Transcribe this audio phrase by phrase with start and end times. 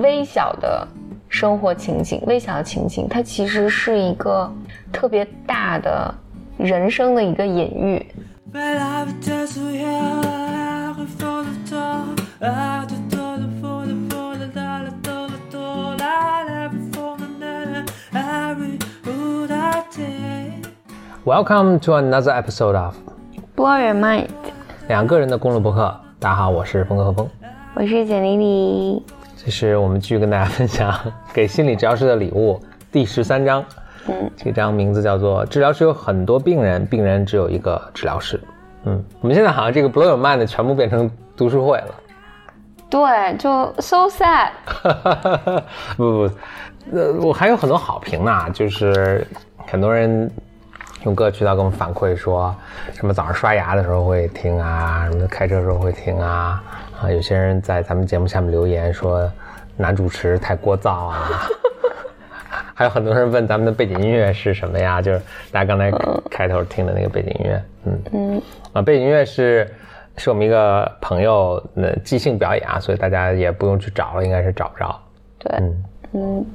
[0.00, 0.86] 微小的
[1.28, 4.50] 生活情景、微小的情景，它其实是一个
[4.90, 6.14] 特别大的
[6.56, 8.06] 人生的一个隐喻。
[21.24, 22.96] Welcome to another episode of
[23.56, 24.28] Blow Your Mind，
[24.88, 25.94] 两个人的公路博客。
[26.18, 27.28] 大家好，我是峰哥和峰，
[27.74, 29.02] 我是简丽丽。
[29.44, 30.96] 这是我们继续跟大家分享
[31.34, 33.64] 给心理治疗师的礼物第十三章。
[34.06, 38.40] 嗯，这章名字叫做“治疗师有很多病人，病人只有一个治疗师”。
[38.84, 41.94] 嗯，我们现在好像这个 Blow Your Mind 全部变成读书会了。
[42.88, 44.50] 对，就 so sad。
[45.96, 49.26] 不不，呃，我还有很多好评呢，就是
[49.66, 50.30] 很多人。
[51.04, 52.54] 用各个渠道给我们反馈说，
[52.92, 56.62] 什么早上刷牙的时候会听啊，什么开车的时候会听啊，
[57.00, 59.30] 啊，有些人在咱们节目下面留言说
[59.76, 61.40] 男主持太聒噪啊，
[62.72, 65.02] 还有很多人问咱们的背景音乐是什么呀？
[65.02, 65.90] 就是大家刚才
[66.30, 69.68] 开头听的那个背景音乐，嗯嗯，啊，背景音乐是
[70.16, 75.00] 是我们一个朋友的即兴表演啊，所以大家也不用去找了，应该是找不着。
[75.38, 76.46] 对，嗯嗯，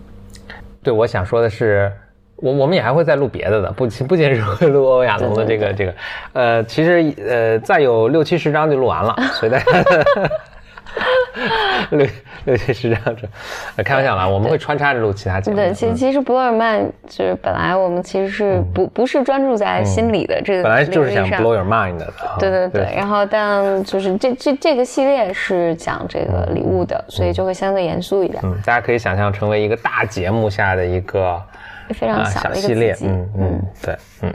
[0.82, 1.92] 对，我想说的是。
[2.38, 5.94] 我我们也还会再录别的的，不不仅是会录欧亚龙的这个这个，
[6.34, 9.66] 呃，其实呃再有六七十张就录完了，所以大家
[11.90, 12.08] 六
[12.46, 15.58] 六七十张这，开玩笑啦，我们会穿插着录其他节目。
[15.58, 22.08] 对，其其实博尔曼就是本来我们其实是不不是专注在心理的这个，本来就是想 blow your mind 的。
[22.40, 28.40] 对对对，然后但就是这这这个系列是讲这个礼物的，所以就会相对严肃一点。
[28.44, 31.42] 嗯，大家可以想象成为一个大节目下的一个。
[31.94, 34.34] 非常小的一个系列，嗯嗯，对，嗯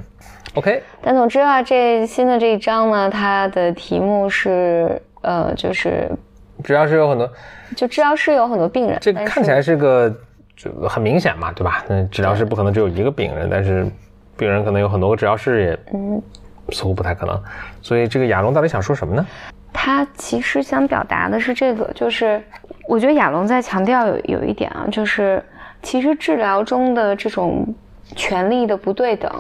[0.55, 0.83] ，OK。
[1.03, 6.11] 但总之啊，这新的这一章呢，它的题目是，呃，就是
[6.65, 7.31] 治疗师有很多，
[7.77, 8.99] 就治疗师有很多病人。
[9.01, 10.15] 这看起来是个
[10.57, 11.85] 就很明显嘛，对吧？
[11.89, 13.87] 那治疗师不可能只有一个病人，但是
[14.37, 16.23] 病人可能有很多个治疗师，也嗯，
[16.71, 17.43] 似乎不太可能。
[17.81, 19.27] 所以这个亚龙到底想说什么呢？
[19.73, 22.43] 他其实想表达的是这个，就是
[22.87, 25.43] 我觉得亚龙在强调有有一点啊，就是。
[25.83, 27.67] 其实治疗中的这种
[28.15, 29.31] 权利的不对等，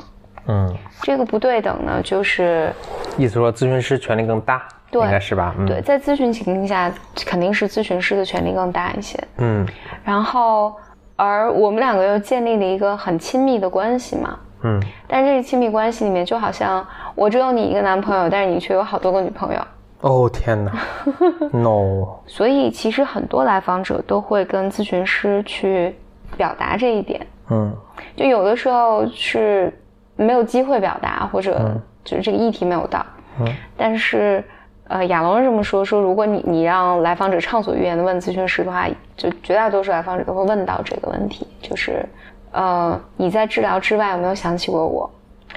[0.47, 2.73] 嗯，这个不对等呢，就是
[3.17, 5.55] 意思说咨询师权力更大，对，应该是吧？
[5.67, 6.93] 对，在咨询情境下，
[7.25, 9.67] 肯定是咨询师的权力更大一些，嗯。
[10.05, 10.75] 然后，
[11.17, 14.83] 而我们两个又建立了一个很亲密的关系嘛，嗯。
[15.07, 19.61] 但是这个亲密关系里面，就好像我只有你一个男朋友，但是你却有好多个女朋友。
[20.01, 20.73] 哦天哪，
[21.53, 22.19] no。
[22.27, 25.95] 所以其实很多来访者都会跟咨询师去。
[26.37, 27.75] 表达这一点，嗯，
[28.17, 29.73] 就有的时候是
[30.17, 33.05] 没有机会表达，或者就是这个议题没有到，
[33.41, 34.43] 嗯，但是，
[34.89, 42.05] 呃，亚龙是这么说，说如果你你让来访者畅所欲言的问咨询师的话，就绝大多数来访者都会问到这个问题，就是，
[42.53, 45.11] 呃，你在治疗之外有没有想起过我？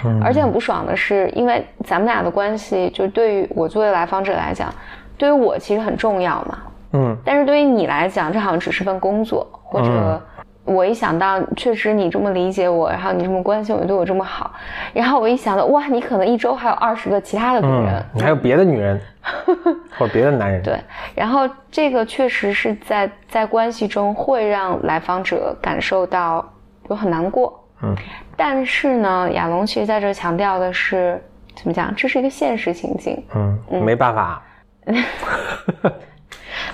[0.03, 4.74] 嗯，而且很不爽的是，因为咱们俩的关系，就对于我作为来访者来讲，
[5.18, 6.57] 对于我其实很重要嘛，
[6.94, 10.22] 嗯，但是对于你来讲，这好像只是份工作，或者。
[10.66, 14.52] 我一想到，确实你这么理解我，然后你这么关心我，对我这么好，
[14.94, 19.00] 然后我一想到，哇，你可能一周还有二十个其他的女人，你还有别的女人，
[19.96, 20.64] 或者别的男人。
[20.64, 20.80] 对，
[21.14, 26.44] 然后这个确实是在在关系中会让来访者感受到
[26.90, 27.64] 有很难过。
[27.84, 27.96] 嗯，
[28.36, 31.22] 但是呢，亚龙其实在这强调的是，
[31.54, 31.94] 怎么讲？
[31.94, 33.24] 这是一个现实情境。
[33.36, 34.42] 嗯，没办法。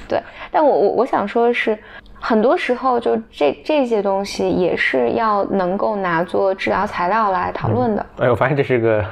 [0.08, 1.78] 对，但我我我想说的是。
[2.24, 8.06] 很多时候，就这这些东西也是要能够拿做治疗材料来讨论的。
[8.20, 9.04] 哎，我发现这是个，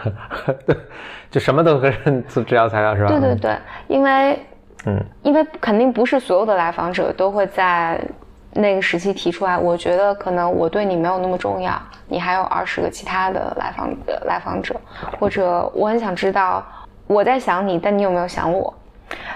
[1.31, 1.93] 就什么都可以
[2.27, 3.09] 做治疗材料，是吧？
[3.09, 4.39] 对对对，因为，
[4.85, 7.99] 嗯，因为肯定不是所有的来访者都会在
[8.53, 9.57] 那个时期提出来。
[9.57, 11.73] 我觉得可能我对你没有那么重要，
[12.07, 14.75] 你还有二十个其他的来访的来访者，
[15.19, 16.63] 或者我很想知道
[17.07, 18.71] 我在想你，但你有没有想我？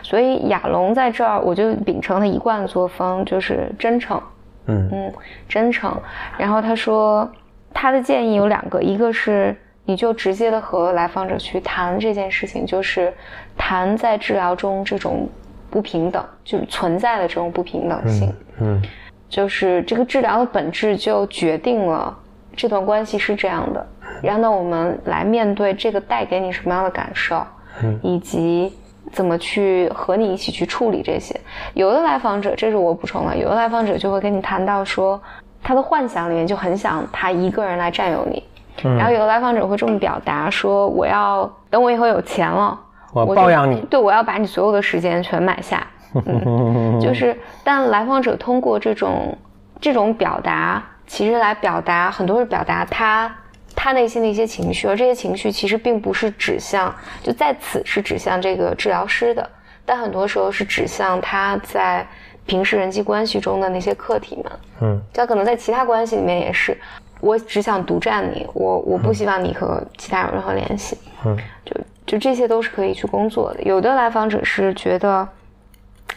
[0.02, 4.22] 所以亚龙在这儿，我就秉承他一贯的作风，就是真诚，
[4.68, 5.14] 嗯嗯，
[5.48, 5.96] 真诚。
[6.38, 7.30] 然后他说，
[7.74, 9.56] 他的建议有两个，一个是
[9.86, 13.14] 你就直接的和来访者去谈这件事情，就是
[13.58, 15.28] 谈在治疗中这种
[15.70, 18.82] 不平等，就是存在的这种不平等性，嗯，
[19.28, 22.16] 就是这个治疗的本质就决定了
[22.56, 23.88] 这段关系是这样的。
[24.22, 27.44] 然后呢，我们来面对这个带给你什么样的感受，
[27.82, 28.72] 嗯，以及。
[29.14, 31.40] 怎么去和你一起去处理这些？
[31.76, 35.22] 有的来访者，这是我补充了，有的来访者就会跟你谈到说，
[35.64, 38.44] 他的幻想里面就很想他一个人来占有你。
[38.82, 42.78] 然后有的来访者会这么表达说，我要等我以后有钱了，
[43.14, 45.86] 我包养你，对我要把你所有的时间全买下。
[46.26, 49.38] 嗯， 就是，但来访者通过这种
[49.80, 53.32] 这种表达，其实来表达很多是表达他
[53.76, 59.50] 他内心的一些情绪，而这些情绪其实并不是指向，就在此是指向这个治疗师的，
[59.86, 62.06] 但很多时候是指向他在
[62.46, 64.52] 平时人际关系中的那些课题们。
[64.82, 66.78] 嗯，他可能在其他关系里面也是，
[67.20, 70.98] 我只想独占你，我我不希望你和其他有任何联系。
[71.26, 73.64] 嗯，就就这些都是可以去工作的。
[73.64, 75.28] 有的来访者是觉得。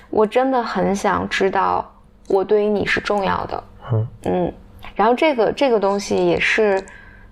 [0.08, 1.84] 我真的很想知道，
[2.28, 3.64] 我对于你是重要的。
[3.92, 4.52] 嗯嗯，
[4.94, 6.82] 然后这个这个东西也是，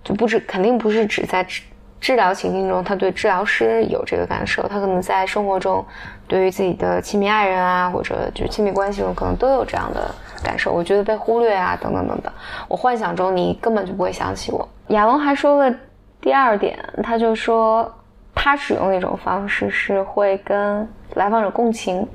[0.04, 1.62] 就不止肯定不是只在治
[2.00, 5.82] 治疗情境中，他对治疗师有这个感受，他可能在生活中，
[6.28, 10.70] 对于自己的亲密爱人啊，或者就亲密关系中，可能都有这样的感受。
[10.70, 12.30] 我觉得被忽略啊，等等等等。
[12.68, 14.68] 我幻想中你根本就不会想起我。
[14.88, 15.74] 亚龙还说了
[16.20, 17.90] 第二点，他就说
[18.34, 22.06] 他使用的一种方式是会跟来访者共情。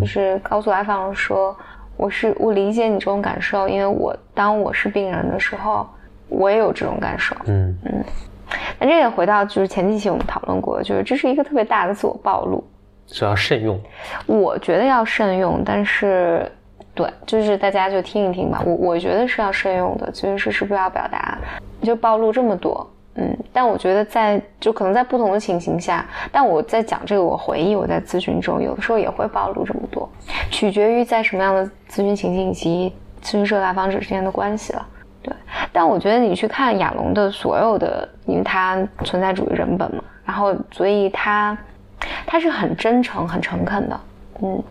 [0.00, 1.56] 就是告诉来访者说，
[1.96, 5.88] 我是我理解你这种感受，因为我当我是病人的时候，
[6.28, 7.36] 我也有这种感受。
[7.46, 8.04] 嗯嗯，
[8.78, 12.62] 那这也回到就是前几期我们讨论过，就是这是一个特别大的自我暴露，
[13.06, 13.80] 所以要慎用。
[14.26, 16.50] 我觉得要慎用，但是
[16.94, 18.62] 对，就是大家就听一听吧。
[18.64, 21.38] 我我觉得是要慎用的，就是是不是要表达
[21.82, 22.88] 就暴露这么多。
[23.20, 30.08] 嗯，但我觉得在就可能在不同的情形下，但我在讲这个，我回忆我在咨询中有的时候也会暴露这么多，
[30.50, 34.86] 取决于在什么样的咨询情境以及咨询师来访者之间的关系了。
[35.28, 35.36] 对，
[35.72, 41.56] 但我觉得你去看亚龙的所有的，因为他存在主义人本嘛，然后所以他
[42.26, 44.00] 他是很真诚、很诚恳的。
[44.42, 44.62] 嗯，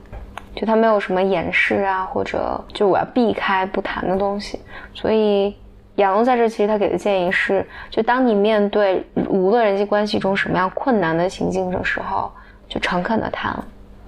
[0.55, 4.59] 就他没有什么掩饰啊，或者就我要避开不谈的东西，
[4.93, 5.55] 所以。
[5.97, 12.31] 亚龙在这其实他给的建议是：就当你面对无论人际关系中什么样困难的情境的时候，
[12.69, 13.51] 就诚恳的谈，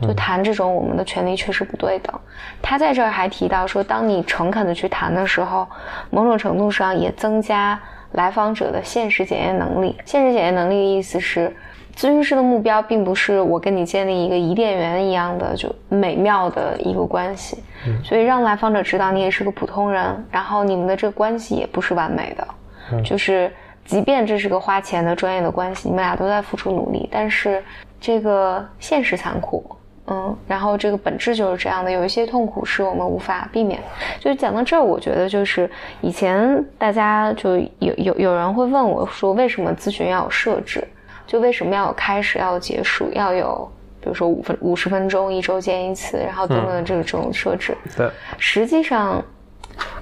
[0.02, 2.14] 就谈这种我们的权利确实不对等。
[2.62, 5.68] 他在这儿还提到说，当你诚恳的去谈的时候，
[6.10, 7.80] 某种程度上也增加
[8.14, 9.96] 来访者的现实检验能力。
[10.06, 11.56] 现实检验能力的意思是。
[11.98, 17.62] 咨询师的目标并不是我跟你建立一个伊甸园一样的就美妙的一个关系，
[18.06, 23.52] 所以让来访者知道你也是个普通人，然后你们的这个关系也不是完美的，就是
[23.84, 27.62] 即便这是个花钱的专业的关系，你们俩都在付出努力，但是
[28.00, 29.70] 这个现实残酷，
[30.10, 33.80] 嗯，然后这个本质就是这样的，有一些痛苦是我们无法避免。
[34.20, 35.70] 就讲到这儿，我觉得就是
[36.02, 40.88] 以前大家就有有有人会问我说，为什么咨询要有设置？
[41.28, 43.72] 就为什么要有开始，要有结束，要有，
[44.02, 47.78] 比如说五分五十分钟一周见一次，然后等等这种设置。
[47.96, 48.10] 对，
[48.40, 49.24] 实际上，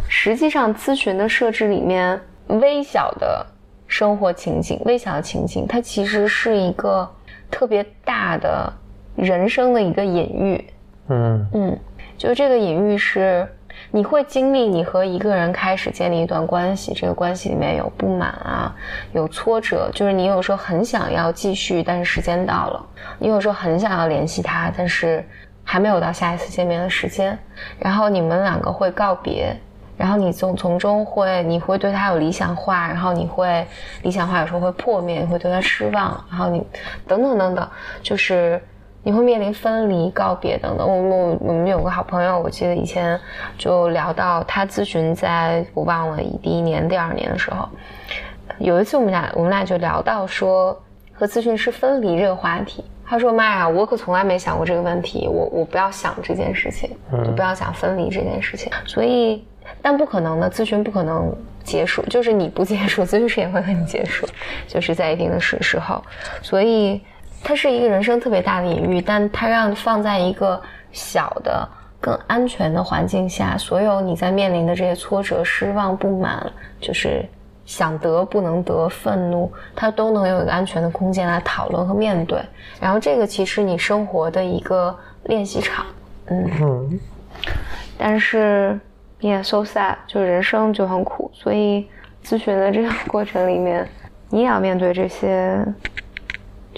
[0.08, 2.18] 实际上咨询的设置里面，
[2.48, 3.46] 微小的
[3.88, 7.06] 生活情景、微小的情景，它其实是一个
[7.52, 8.72] 特别大的
[9.18, 10.66] 人生的一个隐喻。
[11.10, 11.80] 嗯嗯，
[12.18, 13.46] 就这个隐喻是。
[13.92, 18.76] 你会经历你和一个人开始建立一段关系，这个关系里面有不满啊，
[19.14, 22.84] 有挫折，就是你有时候很想要继续，但是时间到了；
[23.20, 25.24] 你有时候很想要联系他，但是
[25.64, 27.38] 还没有到下一次见面的时间。
[27.78, 29.56] 然后你们两个会告别，
[29.96, 33.64] 然后你从从中会，你会对他有理想化，然后你会
[34.02, 36.66] 理想化有时候会破灭，你会对他失望，然后你
[37.08, 37.70] 等等等等，
[38.02, 38.60] 就是。
[39.08, 40.86] 你会面临分离、告别等等。
[40.86, 43.18] 我我我们有个好朋友，我记得以前
[43.58, 47.70] 就聊到他咨询，在我忘了第一年、第二年的时候，
[48.60, 50.78] 有一次我们俩我们俩就聊到说
[51.14, 52.84] 和咨询师分离这个话题。
[53.06, 56.90] 他说：“妈呀，我可从来没想过这个问题，我我不要想这件事情，
[57.24, 58.70] 就不要想分离这件事情。
[58.86, 59.42] 所以，
[59.82, 61.34] 但不可能的，咨询不可能
[61.64, 64.28] 结束，就是你不结束，咨询师也会和你结束，
[64.68, 66.04] 就是在一定的时时候，
[66.42, 67.02] 所以。”
[67.44, 71.68] 它是一个人生特别大的隐喻，但它让放在一个小的、
[72.02, 76.46] 更安全的环境下，所有你在面临的这些挫折、失望、不满，
[76.82, 77.26] 就是
[77.66, 82.42] 想得不能得、愤怒，它都能有一个安全的空间来讨论和面对。
[82.82, 85.86] 然后这个其实你生活的一个练习场，
[86.28, 87.00] 嗯。
[87.98, 88.78] 但是
[89.20, 91.88] 你也 so sad，就人生就很苦，所以
[92.26, 93.88] 咨询的这个过程里面，
[94.30, 95.64] 你也要面对这些。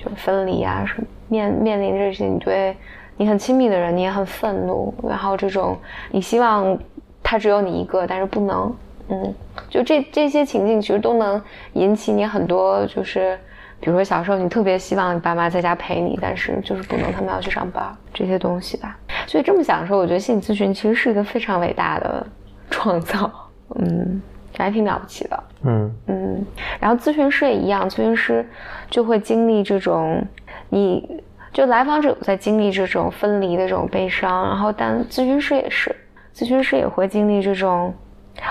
[0.02, 2.76] 就分离啊，什么面面临这些，你对
[3.18, 5.78] 你很亲密的人，你也很愤怒，然后这种
[6.10, 6.78] 你希望
[7.22, 8.74] 他只有你一个，但是不能，
[9.10, 9.34] 嗯，
[9.70, 11.42] 就这这些情境其实都能
[11.74, 13.38] 引起你很多，就是
[13.82, 18.98] 比如说小时候你特别希望你爸妈在家陪你，但是就是不能，他们要去上班，这些东西吧。
[19.28, 22.26] 所以这么想的时候，我觉得心理咨询其实是一个非常伟大的
[22.70, 23.30] 创造，
[23.76, 24.22] 嗯。
[24.58, 26.46] 还挺了不起的，嗯嗯，
[26.80, 28.46] 然后咨询师也一样，咨询师
[28.90, 30.22] 就会经历这种，
[30.70, 31.22] 你
[31.54, 35.96] 就来访者在经历这种分离的这种悲伤，然后但咨询师也是，
[36.34, 37.94] 咨询师也会经历这种。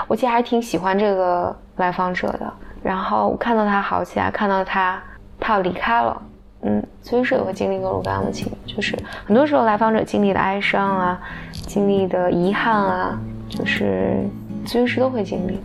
[0.07, 2.53] 我其实还挺喜欢这个来访者的，
[2.83, 5.03] 然后我看到他好起来，看到他
[5.41, 6.23] 他要离开了，
[6.63, 11.21] 嗯，咨询师也会经历各种各样的情，就是很多时候来访者经历的哀伤啊，
[11.53, 14.19] 经历的遗憾啊，就是
[14.67, 15.59] 咨询师都会经历。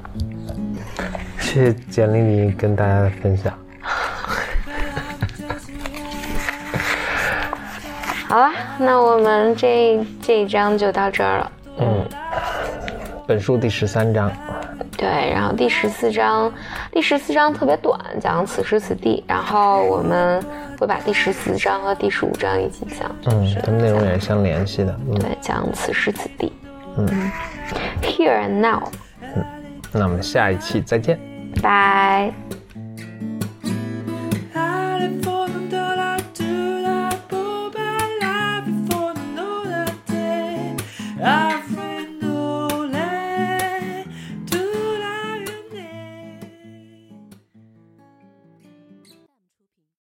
[1.54, 2.18] 谢谢简历
[2.48, 3.54] 里跟大家的分享。
[8.28, 11.52] 好了，那我们这这一章就到这儿了。
[11.78, 12.04] 嗯，
[13.28, 14.32] 本书第十三章。
[14.98, 16.52] 对，然后第十四章，
[16.92, 19.24] 第十四章特别短，讲此时此地。
[19.28, 20.44] 然后我们
[20.80, 23.16] 会把第十四章和第十五章一起讲。
[23.28, 25.00] 嗯，它内容也是相联系的。
[25.20, 26.52] 对，讲此时此地。
[26.98, 27.32] 嗯
[28.02, 28.90] ，Here and now。
[29.22, 29.46] 嗯，
[29.92, 31.20] 那我们下一期再见。
[31.62, 32.34] 拜。